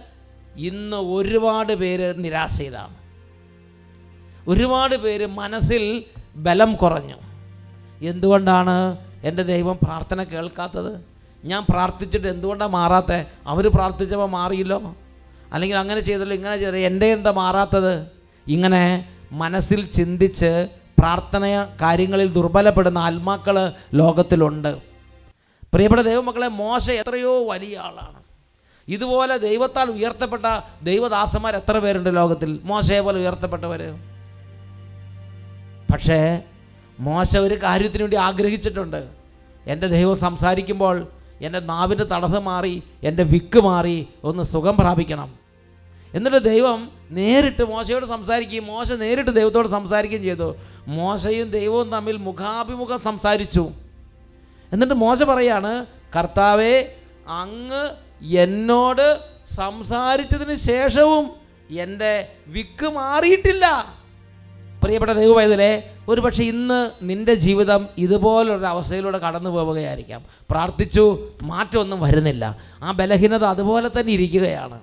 ഇന്ന് 0.57 0.97
ഒരുപാട് 0.97 1.73
പേര് 1.73 2.13
നിരാശയിലാണ്. 2.17 2.95
ഒരുപാട് 4.49 4.95
പേര് 4.95 5.25
മനസ്സിൽ 5.25 6.03
ബലം 6.35 6.75
കുറഞ്ഞു. 6.75 7.15
എന്തുകൊണ്ടാണ് 8.01 8.97
എന്റെ 9.23 9.43
ദൈവം 9.43 9.79
പ്രാർത്ഥന 9.83 10.23
കേൾക്കാത്തത്? 10.23 11.08
ഞാൻ 11.45 11.65
പ്രാർത്ഥിച്ചിട്ട് 11.69 12.27
എന്തുകൊണ്ടാണ് 12.27 12.71
മാറാത്തത് 12.71 13.27
അവർ 13.47 13.67
പ്രാർത്ഥിച്ചപ്പോൾ 13.67 14.29
മാറിയില്ലോ? 14.29 14.95
അല്ലെങ്കിൽ 15.53 15.77
അങ്ങനെ 15.77 15.99
ചെയ്തല്ലോ 15.99 16.35
ഇങ്ങനെ 16.35 16.57
ചെയ്തല്ലോ 16.57 16.79
എന്റെ 16.79 17.05
എന്താ 17.05 17.31
മാറാത്തത്? 17.31 18.11
ഇങ്ങനെ 18.47 19.09
മനസ്സിൽ 19.31 19.85
ചിന്തിച്ച് 19.85 20.67
പ്രാർത്ഥന 20.99 21.67
കാര്യങ്ങളിൽ 21.81 22.33
ദുർബലപ്പെടുന്ന 22.33 22.97
ആത്മാക്കൾ 22.97 23.73
ലോകത്തിലുണ്ട്. 23.93 24.77
പ്രിയപ്പെട്ട 25.73 26.01
ദൈവമക്കളെ 26.01 26.47
മോശ 26.47 26.89
എത്രയോ 26.89 27.47
വലിയ 27.49 27.77
ആളാണ്. 27.77 28.19
ഇതുപോലെ 28.87 29.37
ദൈവത്താൽ 29.37 29.89
ഉയർത്തപ്പെട്ട 29.89 30.45
ദൈവദാസന്മാർ 30.83 31.55
എത്ര 31.55 31.79
പേരുണ്ട് 31.79 32.15
ലോകത്തിൽ? 32.15 32.59
മോശയെ 32.63 32.99
പോലെ 32.99 33.19
ഉയർത്തപ്പെട്ടവർ 33.19 33.81
പക്ഷേ 35.93 36.43
മോശ 36.99 37.37
ഒരു 37.37 37.55
കാര്യത്തിന് 37.63 38.03
വേണ്ടി 38.03 38.17
ആഗ്രഹിച്ചിട്ടുണ്ട്. 38.17 39.09
എന്റെ 39.67 39.87
ദൈവം 39.87 40.17
സംസാരിക്കുമ്പോൾ 40.17 41.07
എന്റെ 41.41 41.59
നാവിന്റെ 41.59 42.03
തടസ്സം 42.03 42.45
മാറി 42.45 42.83
എന്റെ 43.03 43.23
വിക്ക് 43.23 43.59
മാറി 43.59 44.07
ഒന്ന് 44.23 44.43
സുഖം 44.43 44.77
പ്രാപിക്കണം. 44.77 45.39
എന്നിട്ട് 46.13 46.43
ദൈവം 46.43 46.91
നേരിട്ട് 47.11 47.63
മോശയോട് 47.63 48.05
സംസാരിക്കുകയും 48.05 48.65
മോശ 48.65 48.91
നേരിട്ട് 48.91 49.31
ദൈവത്തോട് 49.31 49.67
സംസാരിക്കുകയും 49.67 50.23
ചെയ്തു. 50.23 50.55
മോശയും 50.87 51.49
ദൈവവും 51.49 51.89
തമ്മിൽ 51.89 52.17
മുഖാഭിമുഖം 52.17 52.99
സംസാരിച്ചു. 52.99 53.71
എന്നിട്ട് 54.73 54.93
മോശ 54.93 55.23
പറയാണ് 55.23 55.85
കർത്താവെ 56.15 56.95
അങ്ങ് 57.27 57.89
എന്നോട് 58.23 59.19
സംസാരിച്ചതിന് 59.55 60.55
ശേഷവും 60.55 61.31
എന്റെ 61.69 62.31
വിക്ക് 62.47 62.85
മാറിയിട്ടില്ല. 62.85 63.98
പ്രിയപ്പെട്ട 64.83 65.11
ദൈവവൈദലെ 65.11 65.83
ഒരു 66.09 66.21
പക്ഷേ 66.21 66.43
ഇന്ന് 66.43 66.91
നിന്റെ 67.01 67.33
ജീവിതം 67.33 67.87
ഇതുപോലൊരു 67.97 68.65
അവസ്ഥയിലൂടെ 68.65 69.17
കടന്നു 69.17 69.49
പോവുകയായിരിക്കാം. 69.49 70.25
പ്രാർത്ഥിച്ചു 70.51 71.29
മാറ്റമൊന്നും 71.41 72.01
വരുന്നില്ല. 72.01 72.57
ആ 72.83 72.91
ബലഹീനത 72.91 73.43
അതുപോലെ 73.43 73.89
തന്നെ 73.99 74.13
ഇരിക്കുകയാണ്. 74.13 74.79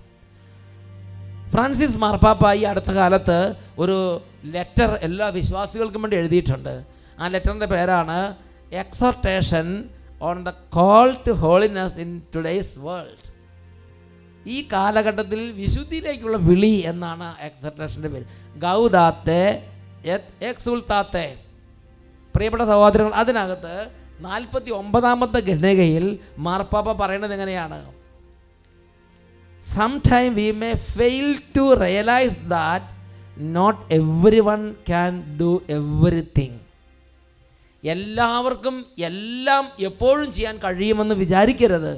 ഫ്രാൻസിസ് 1.51 1.99
മാർപ്പാപ്പ 1.99 2.53
ഈ 2.53 2.63
അടുത്ത 2.63 2.91
കാലത്ത് 2.91 3.55
ഒരു 3.79 4.23
ലെറ്റർ 4.45 4.99
എല്ലാ 5.03 5.29
വിശ്വാസികൾക്കും 5.29 6.03
വേണ്ടി 6.03 6.17
എഴുതിയിട്ടുണ്ട്. 6.17 6.85
ആ 7.19 7.29
ലെറ്ററിന്റെ 7.29 7.67
പേരാണ് 7.67 8.35
exhortation 8.73 9.85
on 10.23 10.45
the 10.45 10.49
call 10.49 11.17
to 11.27 11.33
holiness 11.33 11.99
in 11.99 12.23
today's 12.37 12.79
world. 12.79 13.37
ഈ 14.49 14.69
കാലഘട്ടത്തിൽ 14.73 15.53
വിശുദ്ധിയിലേക്കുള്ള 15.53 16.37
വിളി 16.37 16.83
എന്നാണ് 16.87 17.35
എക്സർട്ടേഷന്റെ 17.41 18.09
പേര്. 18.09 18.25
ഗൗദാത്തെ 18.59 19.73
എക്സുൽത്താത്തെ 20.43 21.27
പ്രിയപ്പെട്ട 22.35 22.63
സഹോദരങ്ങൾ 22.63 23.15
അതിനകത്ത് 23.15 23.91
നാൽപ്പത്തി 24.21 24.71
ഒമ്പതാമത്തെ 24.71 25.41
ഖണ്ഡികയിൽ 25.51 26.19
മാർപ്പാപ്പ 26.39 26.93
പറയുന്നത് 26.93 27.33
എങ്ങനെയാണ്? 27.33 27.93
Sometime 29.75 30.35
we 30.35 30.51
may 30.51 30.73
fail 30.73 31.43
to 31.57 31.81
realise 31.81 32.39
that 32.49 32.85
not 33.39 33.95
every 33.95 34.41
one 34.41 34.73
can 34.73 35.39
do 35.41 35.63
everything 35.69 36.59
എല്ലാവർക്കും 37.85 38.87
എല്ലാം 38.99 39.69
എപ്പോഴും 39.81 40.33
ചെയ്യാൻ 40.33 40.57
കഴിയുമെന്ന് 40.59 41.15
വിചാരിക്കരുത്. 41.15 41.93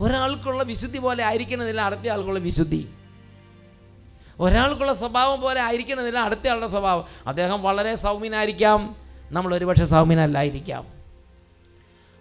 ഒരാൾക്കുള്ള 0.00 0.62
വിശുദ്ധി 0.62 0.98
പോലെ 0.98 1.24
ആയിരിക്കണമെന്നില്ല 1.24 1.80
അടുത്ത 1.80 2.08
ആൾക്കുള്ള 2.08 2.38
വിശുദ്ധി. 2.38 2.88
ഒരാൾക്കുള്ള 4.40 4.94
സ്വഭാവം 4.94 5.40
പോലെ 5.40 5.60
ആയിരിക്കണമെന്നില്ല 5.60 6.18
അടുത്തയാളുടെ 6.18 6.66
സ്വഭാവം. 6.66 7.04
അദ്ദേഹം 7.26 7.62
വളരെ 7.62 7.94
സൗമ്യനായിരിക്കാം. 7.94 8.96
നമ്മൾ 9.32 9.54
ഒരുപക്ഷെ 9.54 9.84
സൗമ്യനല്ലായിരിക്കാം. 9.84 10.84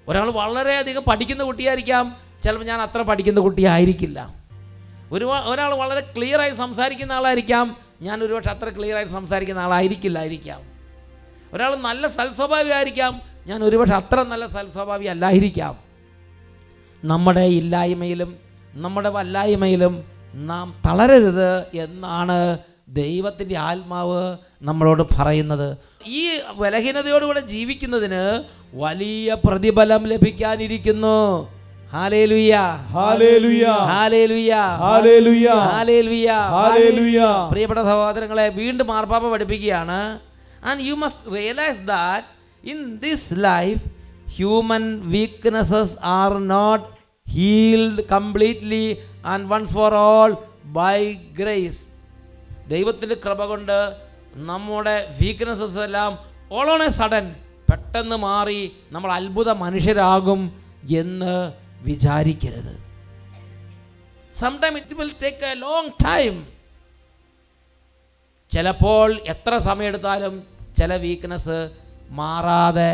ഒരാൾ 0.07 0.31
വളരെയധികം 0.31 1.03
പഠിക്കുന്ന 1.03 1.43
കുട്ടിയായിരിക്കാം. 1.43 2.17
ചിലപ്പോൾ 2.43 2.65
ഞാൻ 2.65 2.81
അത്ര 2.81 3.01
പഠിക്കുന്ന 3.01 3.39
കുട്ടിയായിരിക്കില്ല. 3.39 4.35
ഒരു 5.11 5.25
ഒരാൾ 5.25 5.73
വളരെ 5.73 6.13
ക്ലിയറായി 6.17 6.51
സംസാരിക്കുന്ന 6.51 7.11
ആളായിരിക്കാം. 7.11 7.77
ഞാൻ 8.01 8.23
ഒരുപക്ഷെ 8.23 8.49
അത്ര 8.49 8.69
ക്ലിയറായി 8.69 9.05
സംസാരിക്കുന്ന 9.05 9.59
ആളായിരിക്കില്ലായിരിക്കാം. 9.59 10.61
ഒരാൾ 11.53 11.75
നല്ല 11.75 12.07
സൽസ്വഭാവിയായിരിക്കാം. 12.07 13.21
ഞാൻ 13.47 13.63
ഒരുപക്ഷെ 13.63 13.95
അത്ര 13.95 14.23
നല്ല 14.23 14.45
സൽസ്വഭാവി 14.45 15.05
അല്ലായിരിക്കാം 15.05 15.77
നമ്മുടെ 17.03 17.41
ഇല്ലായ്മയിലും 17.41 18.37
നമ്മുടെ 18.73 19.09
വല്ലായ്മയിലും 19.09 20.12
നാം 20.33 20.75
തളരരുത് 20.87 21.63
എന്നാണ് 21.73 22.57
ദൈവത്തിന്റെ 22.87 23.57
ആത്മാവ് 23.57 24.37
നമ്മളോട് 24.61 25.03
പറയുന്നത്. 25.03 25.77
ഈ 26.05 26.29
ബലഹീനതയോടുകൂടെ 26.57 27.39
ജീവിക്കുന്നതിന് 27.39 28.43
വലിയ 28.73 29.37
പ്രതിഫലം 29.47 30.07
ലഭിക്കാനിരിക്കുന്നു. 30.07 31.49
പ്രിയപ്പെട്ട 37.51 37.79
സഹോദരങ്ങളെ 37.79 38.47
വീണ്ടും 38.47 38.87
മാർപ്പാപ്പ 38.87 39.31
പഠിപ്പിക്കുകയാണ്. 39.31 40.19
And 40.65 40.81
you 40.81 40.93
must 40.93 41.35
realise 41.35 41.87
that 41.87 42.27
in 42.69 42.95
this 42.95 43.33
life 43.33 43.83
human 44.35 45.09
weaknesses 45.09 45.97
are 46.03 46.37
not 46.47 46.92
healed 47.33 48.03
completely 48.05 48.85
and 49.25 49.45
once 49.45 49.73
for 49.73 49.93
all 50.03 50.31
by 50.73 50.97
grace 51.33 51.81
ദൈവത്തിന്റെ 52.67 53.15
കൃപ 53.15 53.45
കൊണ്ട് 53.45 53.77
നമ്മുടെ 54.43 54.95
വീക്ക്നെസ്സസ് 55.21 55.79
എല്ലാം 55.79 56.11
ഓൾ 56.51 56.69
ഓൺ 56.71 56.83
എ 56.83 56.89
സഡൻ 56.91 57.25
പെട്ടെന്ന് 57.69 58.17
മാറി 58.17 58.61
നമ്മൾ 58.91 59.11
അത്ഭുത 59.11 59.49
മനുഷ്യരാകും 59.49 60.41
എന്ന് 60.97 61.35
വിചാരിക്കരുത്. 61.83 62.73
Sometime 64.39 64.77
it 64.77 64.95
will 64.95 65.11
take 65.23 65.45
a 65.45 65.53
long 65.55 65.91
time 66.05 66.35
ചിലപ്പോൾ 68.51 69.09
എത്ര 69.25 69.57
സമയമെടുത്താലും 69.57 70.35
ചില 70.75 70.95
വീക്ക്നെസ് 70.95 71.57
മാറാതെ 72.11 72.91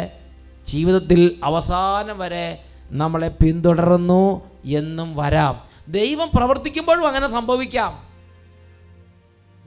ജീവിതത്തിൽ 0.67 1.21
അവസാനം 1.43 2.17
വരെ 2.19 2.45
നമ്മളെ 2.91 3.27
പിന്തുടരുന്നു 3.27 4.51
എന്നും 4.65 5.15
വരാം. 5.15 5.61
ദൈവം 5.87 6.29
പ്രവർത്തിക്കുമ്പോഴും 6.33 7.07
അങ്ങനെ 7.07 7.31
സംഭവിക്കാം. 7.31 8.09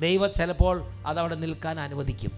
ദൈവം 0.01 0.31
ചിലപ്പോൾ 0.37 0.83
അതവിടെ 1.07 1.35
നിൽക്കാൻ 1.35 1.81
അനുവദിക്കും. 1.81 2.33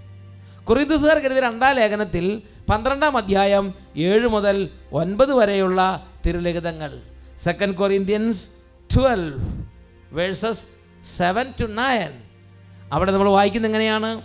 കുറിദുസുകാർ 0.65 1.19
കരുതി 1.19 1.41
രണ്ടാം 1.41 1.77
ലേഖനത്തിൽ 1.77 2.43
പന്ത്രണ്ടാം 2.71 3.17
അധ്യായം 3.17 3.75
ഏഴ് 3.97 4.29
മുതൽ 4.29 4.69
ഒൻപത് 4.93 5.35
വരെയുള്ള 5.35 6.07
തിരുലിഖിതങ്ങൾ. 6.27 7.01
Second 7.39 7.75
Corinthians 7.75 8.49
twelve 8.97 9.37
verses 10.13 10.61
seven 11.17 11.53
to 11.61 11.65
nine 11.65 12.13
അവിടെ 12.93 13.13
നമ്മൾ 13.13 13.29
വായിക്കുന്നത് 13.29 13.71
എങ്ങനെയാണ്? 13.71 14.23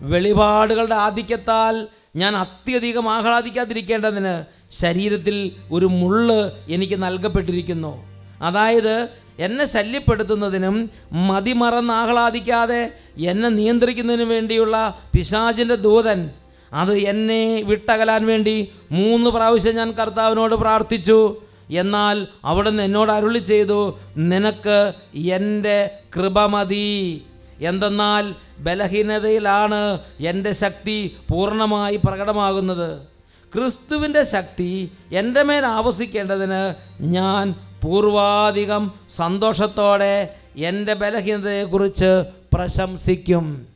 വെളിപാടുകളുടെ 0.00 0.94
ആധിക്യത്താൽ 0.94 1.88
ഞാൻ 2.16 2.36
അത്യധികം 2.36 3.12
ആഹ്ലാദിക്കാതിരിക്കേണ്ടതിന് 3.12 4.55
ശരീരത്തിൽ 4.70 5.52
ഒരു 5.72 5.86
മുള്ള് 5.86 6.52
എനിക്ക് 6.68 7.02
നൽകപ്പെട്ടിരിക്കുന്നു. 7.02 8.06
അതായത് 8.42 9.08
എന്നെ 9.38 9.64
ശല്യപ്പെടുത്തുന്നതിനും 9.64 10.90
മതിമറന്ന് 11.12 11.92
ആഹ്ലാദിക്കാതെ 11.92 12.92
എന്നെ 13.18 13.48
നിയന്ത്രിക്കുന്നതിനും 13.48 14.28
വേണ്ടിയുള്ള 14.28 15.00
പിശാചിന്റെ 15.14 15.74
ദൂതൻ 15.74 16.30
അത് 16.72 16.96
എന്നെ 16.96 17.62
വിട്ടകലാൻ 17.62 18.26
വേണ്ടി 18.26 18.72
മൂന്ന് 18.90 19.30
പ്രാവശ്യം 19.30 19.76
ഞാൻ 19.76 19.92
കർത്താവിനോട് 19.92 20.54
പ്രാർത്ഥിച്ചു. 20.54 21.42
എന്നാൽ 21.70 22.26
അവിടുന്ന് 22.44 22.82
എന്നോട് 22.82 23.12
അരുളി 23.12 23.38
ചെയ്തു 23.38 23.98
നിനക്ക് 24.16 24.92
എന്റെ 25.18 25.90
കൃപ 26.16 26.44
മതി. 26.44 27.22
എന്തെന്നാൽ 27.60 28.34
ബലഹീനതയിലാണ് 28.58 29.98
എന്റെ 30.20 30.52
ശക്തി 30.52 31.16
പൂർണമായി 31.30 31.96
പ്രകടമാകുന്നത്. 31.96 33.15
ക്രിസ്തുവിന്റെ 33.54 34.22
ശക്തി 34.22 34.92
എന്റെ 35.12 35.42
മേൽ 35.42 35.66
ആവസിക്കേണ്ടതിന് 35.66 36.74
ഞാൻ 37.00 37.54
പൂർവാധികം 37.84 38.94
സന്തോഷത്തോടെ 39.08 40.36
എന്റെ 40.56 40.94
ബലഹീനതയെക്കുറിച്ച് 40.94 42.24
പ്രശംസിക്കും. 42.54 43.68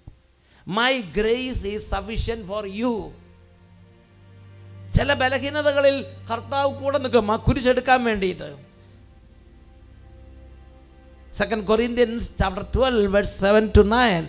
My 0.68 1.00
grace 1.00 1.66
is 1.66 1.90
sufficient 1.90 2.46
for 2.46 2.66
you 2.66 3.12
ചില 4.96 5.14
ബലഹീനതകളിൽ 5.14 6.04
കർത്താവ് 6.32 6.82
കൂടെ 6.82 6.98
നിൽക്കും. 6.98 7.30
ആ 7.30 7.36
കുരിശെടുക്കാൻ 7.36 8.04
വേണ്ടിയിട്ട്. 8.04 8.56
Second 11.38 11.64
Corinthians 11.64 12.30
chapter 12.40 12.62
twelve 12.74 13.14
verse 13.14 13.40
seven 13.40 13.70
to 13.76 13.80
nine 13.80 14.28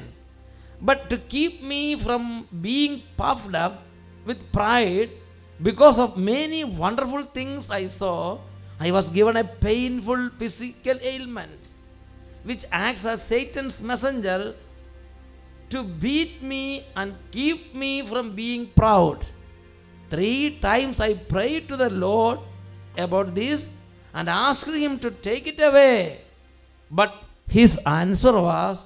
but 0.82 1.10
to 1.10 1.16
keep 1.34 1.66
me 1.66 1.96
from 1.96 2.46
being 2.54 2.98
puffed 3.20 3.58
up 3.58 3.80
with 4.28 4.56
pride 4.56 5.21
because 5.62 6.00
of 6.00 6.18
many 6.18 6.64
wonderful 6.64 7.24
things 7.24 7.70
I 7.70 7.88
saw, 7.88 8.40
I 8.80 8.92
was 8.92 9.10
given 9.10 9.38
a 9.38 9.44
painful 9.44 10.32
physical 10.40 10.98
ailment, 11.04 11.70
which 12.44 12.66
acts 12.72 13.06
as 13.06 13.24
Satan's 13.24 13.80
messenger 13.80 14.56
to 15.70 15.84
beat 15.84 16.42
me 16.42 16.86
and 16.96 17.16
keep 17.32 17.76
me 17.76 18.06
from 18.06 18.36
being 18.36 18.68
proud. 18.76 19.24
Three 20.10 20.58
times 20.60 21.00
I 21.00 21.14
prayed 21.14 21.70
to 21.70 21.78
the 21.78 21.90
Lord 21.90 22.40
about 22.98 23.36
this 23.36 23.70
and 24.14 24.28
asked 24.28 24.68
Him 24.68 25.00
to 25.00 25.12
take 25.12 25.48
it 25.48 25.60
away. 25.60 26.22
But 26.90 27.14
His 27.48 27.78
answer 27.86 28.34
was, 28.34 28.86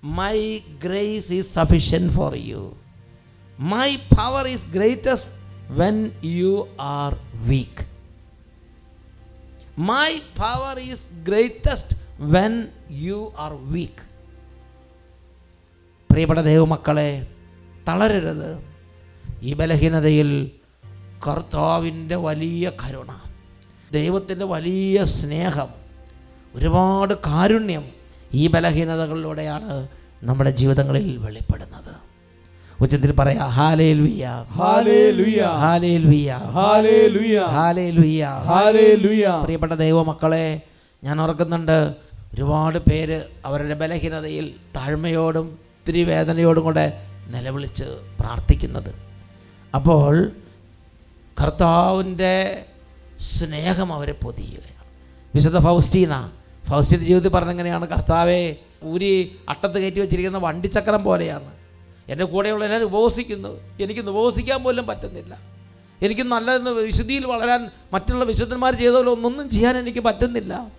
My 0.00 0.62
grace 0.80 1.30
is 1.30 1.48
sufficient 1.48 2.12
for 2.14 2.34
you. 2.34 2.76
My 3.58 4.00
power 4.10 4.46
is 4.46 4.64
greatest 4.64 5.32
when 5.78 6.12
you 6.24 6.68
are 6.80 7.16
weak 7.48 7.84
my 9.78 10.12
power 10.38 10.78
is 10.78 11.08
greatest 11.28 11.96
when 12.20 12.68
you 12.90 13.32
are 13.38 13.54
weak 13.54 14.04
പ്രിയപ്പെട്ട 16.10 16.40
ദൈവമക്കളെ 16.40 17.10
തളരരുത്. 17.88 18.62
ഈ 19.42 19.52
ബലഹീനതയിൽ 19.54 20.50
കർത്താവിന്റെ 21.26 22.16
വലിയ 22.16 22.72
കരുണ 22.82 23.10
ദൈവത്തിന്റെ 23.92 24.44
വലിയ 24.44 25.04
സ്നേഹം 25.04 25.68
ഒരുപാട് 26.54 27.14
കാരുണ്യം 27.14 27.84
ഈ 28.34 28.46
ബലഹീനതകളിലൂടെയാണ് 28.46 29.88
നമ്മുടെ 30.22 30.50
ജീവിതങ്ങളിൽ 30.50 31.18
വെളിപ്പെടുന്നത്. 31.18 32.05
ഉച്ചത്തിൽ 32.82 33.12
പറയാ 33.18 33.44
ഹാലേ 33.56 33.88
ലുയ 34.00 34.24
ഹാലേ 34.56 35.00
ലുയ 35.18 35.40
ഹാലേ 35.62 35.92
ലുയ 36.08 36.30
ഹാലേ 36.56 36.96
ലുയ 37.14 37.36
ഹാലേ 37.56 37.86
ലുയ 37.98 38.22
ഹാലേ 38.48 38.88
ലുയ 39.04 39.24
പ്രിയപ്പെട്ട 39.44 39.74
ദൈവമക്കളെ 39.84 40.46
ഞാൻ 41.02 41.16
ഓർക്കുന്നുണ്ട് 41.24 41.78
ഒരുപാട് 42.34 42.78
പേര് 42.88 43.18
അവരുടെ 43.48 43.74
ബലഹീനതയിൽ 43.82 44.46
താഴ്മയോടും 44.76 45.46
ഒത്തിരി 45.78 46.02
വേദനയോടും 46.10 46.62
കൂടെ 46.68 46.86
നിലവിളിച്ച് 47.34 47.86
പ്രാർത്ഥിക്കുന്നത്. 48.20 48.90
അപ്പോൾ 49.76 50.14
കർത്താവിന്റെ 51.40 52.34
സ്നേഹം 53.32 53.88
അവരെ 53.96 54.14
പൊതിയുകയാണ്. 54.24 54.82
വിശുദ്ധ 55.34 55.58
ഫൗസ്റ്റീന 55.68 56.14
ഫൗസ്റ്റീന്റെ 56.70 57.06
ജീവിതത്തിൽ 57.06 57.32
പറഞ്ഞെങ്ങനെയാണ് 57.36 57.86
കർത്താവെ 57.94 58.40
ഊരി 58.92 59.12
അട്ടത്ത് 59.52 59.76
കയറ്റി 59.82 60.00
വെച്ചിരിക്കുന്ന 60.02 60.38
വണ്ടിച്ചക്രം 60.46 61.02
പോലെയാണ്. 61.08 61.50
എന്റെ 62.08 62.24
കൂടെയുള്ള 62.24 62.64
എല്ലാവരും 62.64 62.86
ഉപവസിക്കുന്നു. 62.86 63.60
എനിക്ക് 63.80 64.00
ഉപവസിക്കാൻ 64.00 64.62
പോലും 64.62 64.86
പറ്റുന്നില്ല. 64.86 65.38
എനിക്ക് 66.02 66.22
നല്ല 66.22 66.56
വിശുദ്ധിയിൽ 66.70 67.26
വളരാൻ 67.26 67.70
മറ്റുള്ള 67.92 68.24
വിശുദ്ധന്മാർ 68.24 68.74
ചെയ്ത 68.74 68.92
പോലെ 68.92 69.10
ഒന്നൊന്നും 69.10 69.50
ചെയ്യാൻ 69.50 69.76
എനിക്ക് 69.76 70.00
പറ്റുന്നില്ല. 70.00 70.70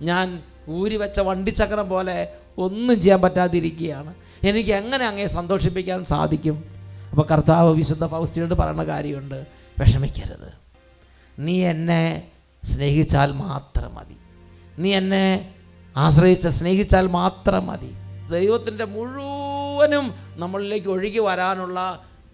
ഞാൻ 0.00 0.42
ഊരി 0.68 0.96
വെച്ച 0.96 1.20
വണ്ടിച്ചക്രം 1.20 1.88
പോലെ 1.88 2.28
ഒന്നും 2.58 3.02
ചെയ്യാൻ 3.02 3.22
പറ്റാതിരിക്കുകയാണ്. 3.22 4.14
എനിക്ക് 4.44 4.70
എങ്ങനെ 4.70 5.06
അങ്ങേ 5.06 5.26
സന്തോഷിപ്പിക്കാൻ 5.26 6.04
സാധിക്കും? 6.04 6.64
അപ്പോൾ 7.10 7.26
കർത്താവ് 7.26 7.74
വിശുദ്ധ 7.74 8.04
പൗസ്റ്റിയോട് 8.04 8.54
പറയുന്ന 8.54 8.84
കാര്യമുണ്ട്. 8.84 9.46
വിഷമിക്കരുത്. 9.80 10.52
നീ 11.38 11.64
എന്നെ 11.64 12.28
സ്നേഹിച്ചാൽ 12.64 13.32
മാത്രം 13.32 13.94
മതി. 13.94 14.16
നീ 14.78 14.94
എന്നെ 14.94 15.54
ആശ്രയിച്ച് 15.96 16.48
സ്നേഹിച്ചാൽ 16.48 17.06
മാത്രം 17.06 17.66
മതി. 17.66 17.94
ദൈവത്തിന്റെ 18.30 18.84
മുഴുവനും 18.94 20.04
നമ്മളിലേക്ക് 20.36 20.88
ഒഴുകി 20.88 21.20
വരാനുള്ള 21.20 21.78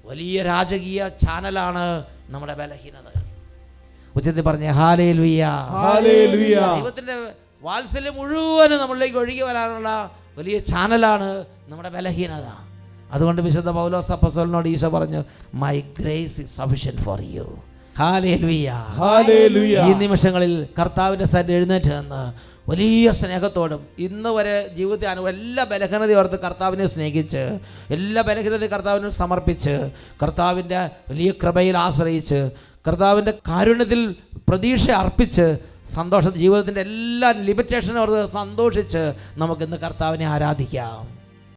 വലിയ 0.05 0.37
രാജകീയ 0.43 1.01
ചാനലാണ് 1.23 1.85
നമ്മുടെ 2.31 2.55
ബലഹീനത. 2.61 3.09
ഉച്ചത്തിൽ 4.15 4.43
പറഞ്ഞ 4.43 4.67
ഹാലേ 4.73 5.09
ലുയ്യ. 5.13 5.45
ദൈവത്തിന്റെ 6.71 7.15
വാത്സല്യം 7.63 8.15
മുഴുവനും 8.17 8.79
നമ്മളിലേക്ക് 8.81 9.19
ഒഴുകി 9.23 9.43
വരാനുള്ള 9.43 9.89
വലിയ 10.39 10.57
ചാനലാണ് 10.71 11.29
നമ്മുടെ 11.71 11.91
ബലഹീനത. 11.97 12.47
അതുകൊണ്ട് 13.13 13.41
വിശുദ്ധ 13.43 13.71
പൗലോസ് 13.79 14.13
അപ്പസോലിനോട് 14.13 14.69
ഈശോ 14.69 14.89
പറഞ്ഞു 14.89 15.21
my 15.63 15.77
grace 15.99 16.37
is 16.43 16.53
sufficient 16.59 16.97
for 17.07 17.21
you 17.35 17.47
ഹാലേ 17.99 18.35
ലുയ്യ 18.45 18.69
ഈ 19.87 19.93
നിമിഷങ്ങളിൽ 20.03 20.53
കർത്താവിന്റെ 20.79 21.27
സൈഡ് 21.33 21.53
എഴുന്നേറ്റ് 21.57 21.91
നിന്ന് 21.97 22.23
വലിയ 22.69 23.13
സ്നേഹത്തോടും 23.13 23.81
ഇന്ന് 23.99 24.31
വരെ 24.31 24.69
ജീവിതത്തിൽ 24.77 25.09
അനുഭവം 25.09 25.29
എല്ലാ 25.29 25.65
ബലഹീനതയും 25.65 26.19
ഓർത്ത് 26.19 26.39
കർത്താവിനെ 26.41 26.87
സ്നേഹിച്ച് 26.87 27.43
എല്ലാ 27.91 28.23
ബലഹീനതയും 28.23 28.71
കർത്താവിനെ 28.71 29.09
സമർപ്പിച്ച് 29.09 29.75
കർത്താവിന്റെ 30.23 30.81
വലിയ 31.11 31.31
കൃപയിൽ 31.43 31.77
ആശ്രയിച്ച് 31.77 32.41
കർത്താവിന്റെ 32.87 33.33
കാരുണ്യത്തിൽ 33.49 34.01
പ്രതീക്ഷ 34.49 34.91
അർപ്പിച്ച് 34.91 35.47
സന്തോഷ 35.95 36.29
ജീവിതത്തിന്റെ 36.43 36.81
എല്ലാ 36.81 37.31
ലിമിറ്റേഷനും 37.49 38.01
ഓർത്ത് 38.03 38.23
സന്തോഷിച്ച് 38.33 39.03
നമുക്കിന്ന് 39.37 39.77
കർത്താവിനെ 39.77 40.27
ആരാധിക്കാം. 40.27 41.22